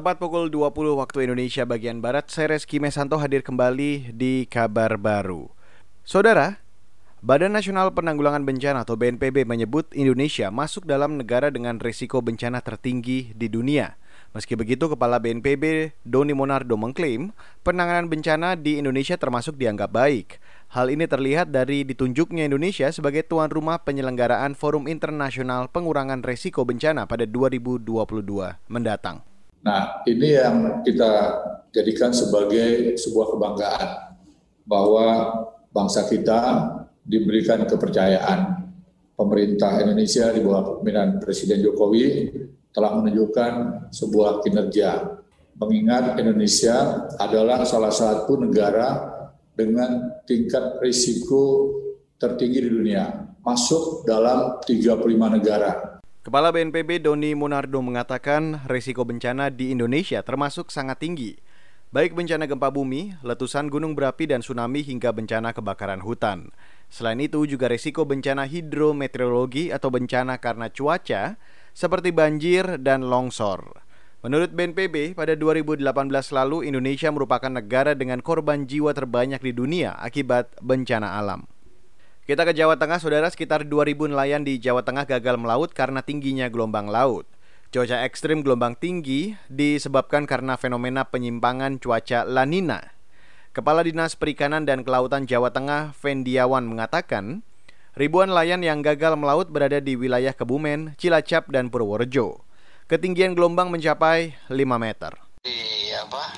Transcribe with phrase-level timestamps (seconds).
[0.00, 5.52] Tepat pukul 20 waktu Indonesia bagian Barat, saya Reski Mesanto hadir kembali di kabar baru.
[6.08, 6.56] Saudara,
[7.20, 13.36] Badan Nasional Penanggulangan Bencana atau BNPB menyebut Indonesia masuk dalam negara dengan risiko bencana tertinggi
[13.36, 14.00] di dunia.
[14.32, 20.40] Meski begitu, Kepala BNPB Doni Monardo mengklaim penanganan bencana di Indonesia termasuk dianggap baik.
[20.72, 27.04] Hal ini terlihat dari ditunjuknya Indonesia sebagai tuan rumah penyelenggaraan Forum Internasional Pengurangan Risiko Bencana
[27.04, 27.84] pada 2022
[28.72, 29.28] mendatang.
[29.60, 31.12] Nah, ini yang kita
[31.68, 33.88] jadikan sebagai sebuah kebanggaan
[34.64, 35.06] bahwa
[35.68, 36.40] bangsa kita
[37.04, 38.56] diberikan kepercayaan.
[39.20, 42.32] Pemerintah Indonesia di bawah kepemimpinan Presiden Jokowi
[42.72, 43.52] telah menunjukkan
[43.92, 45.20] sebuah kinerja.
[45.60, 48.96] Mengingat Indonesia adalah salah satu negara
[49.52, 51.68] dengan tingkat risiko
[52.16, 53.12] tertinggi di dunia,
[53.44, 55.99] masuk dalam 35 negara
[56.30, 61.34] Kepala BNPB Doni Munardo mengatakan risiko bencana di Indonesia termasuk sangat tinggi,
[61.90, 66.54] baik bencana gempa bumi, letusan gunung berapi dan tsunami hingga bencana kebakaran hutan.
[66.86, 71.34] Selain itu juga risiko bencana hidrometeorologi atau bencana karena cuaca
[71.74, 73.82] seperti banjir dan longsor.
[74.22, 75.82] Menurut BNPB, pada 2018
[76.30, 81.50] lalu Indonesia merupakan negara dengan korban jiwa terbanyak di dunia akibat bencana alam.
[82.30, 86.46] Kita ke Jawa Tengah, saudara, sekitar 2.000 nelayan di Jawa Tengah gagal melaut karena tingginya
[86.46, 87.26] gelombang laut.
[87.74, 92.94] Cuaca ekstrim gelombang tinggi disebabkan karena fenomena penyimpangan cuaca La Nina.
[93.50, 97.42] Kepala Dinas Perikanan dan Kelautan Jawa Tengah, Vendiawan, mengatakan,
[97.98, 102.46] ribuan nelayan yang gagal melaut berada di wilayah Kebumen, Cilacap, dan Purworejo.
[102.86, 105.18] Ketinggian gelombang mencapai 5 meter.
[105.42, 106.30] Di apa?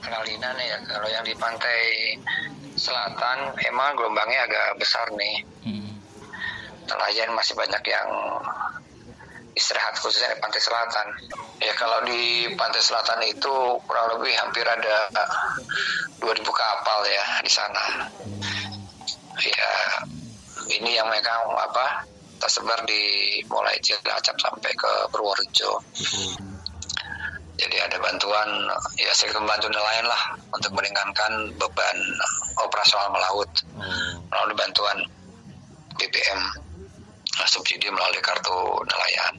[0.00, 1.76] Nalina nih ya, kalau yang di pantai
[2.80, 5.44] selatan emang gelombangnya agak besar nih.
[5.68, 5.92] Hmm.
[6.88, 8.08] Nelayan masih banyak yang
[9.52, 11.06] istirahat khususnya di pantai selatan.
[11.60, 15.12] Ya kalau di pantai selatan itu kurang lebih hampir ada
[16.24, 17.84] 2000 kapal ya di sana.
[19.44, 19.72] Ya
[20.72, 22.08] ini yang mereka apa
[22.40, 25.84] tersebar di mulai Cilacap sampai ke Purworejo.
[26.00, 26.49] Hmm
[28.10, 28.50] bantuan
[28.98, 31.98] ya saya membantu nelayan lah untuk meringankan beban
[32.58, 34.26] operasional melaut hmm.
[34.26, 34.98] melalui bantuan
[35.94, 36.40] BBM
[37.46, 39.34] subsidi melalui kartu nelayan.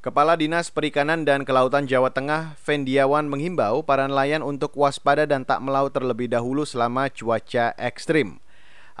[0.00, 5.60] Kepala Dinas Perikanan dan Kelautan Jawa Tengah, Vendiawan menghimbau para nelayan untuk waspada dan tak
[5.60, 8.40] melaut terlebih dahulu selama cuaca ekstrim.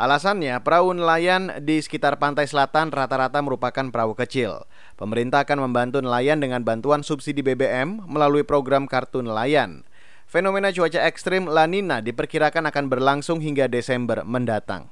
[0.00, 4.64] Alasannya, perahu nelayan di sekitar pantai selatan rata-rata merupakan perahu kecil.
[4.96, 9.84] Pemerintah akan membantu nelayan dengan bantuan subsidi BBM melalui program kartu nelayan.
[10.24, 14.88] Fenomena cuaca ekstrim La Nina diperkirakan akan berlangsung hingga Desember mendatang.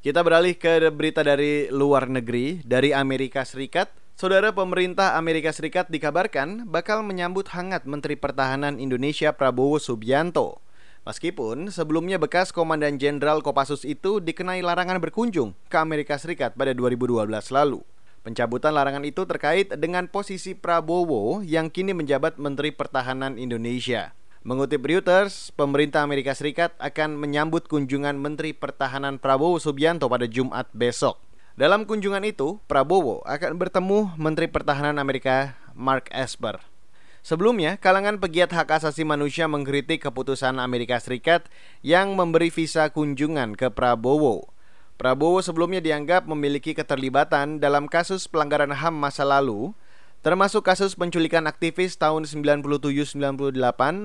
[0.00, 3.92] Kita beralih ke berita dari luar negeri, dari Amerika Serikat.
[4.16, 10.64] Saudara pemerintah Amerika Serikat dikabarkan bakal menyambut hangat Menteri Pertahanan Indonesia Prabowo Subianto.
[11.06, 17.30] Meskipun sebelumnya bekas Komandan Jenderal Kopassus itu dikenai larangan berkunjung ke Amerika Serikat pada 2012
[17.54, 17.86] lalu.
[18.26, 24.18] Pencabutan larangan itu terkait dengan posisi Prabowo yang kini menjabat Menteri Pertahanan Indonesia.
[24.42, 31.22] Mengutip Reuters, pemerintah Amerika Serikat akan menyambut kunjungan Menteri Pertahanan Prabowo Subianto pada Jumat besok.
[31.54, 36.58] Dalam kunjungan itu, Prabowo akan bertemu Menteri Pertahanan Amerika Mark Esper.
[37.26, 41.50] Sebelumnya, kalangan pegiat hak asasi manusia mengkritik keputusan Amerika Serikat
[41.82, 44.54] yang memberi visa kunjungan ke Prabowo.
[44.94, 49.74] Prabowo sebelumnya dianggap memiliki keterlibatan dalam kasus pelanggaran HAM masa lalu,
[50.22, 53.18] termasuk kasus penculikan aktivis tahun 97-98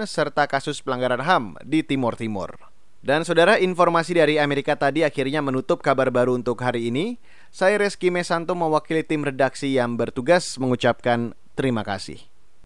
[0.10, 2.58] serta kasus pelanggaran HAM di Timur Timur.
[3.06, 7.22] Dan saudara, informasi dari Amerika tadi akhirnya menutup kabar baru untuk hari ini.
[7.54, 12.31] Saya Reski Mesanto mewakili tim redaksi yang bertugas mengucapkan terima kasih.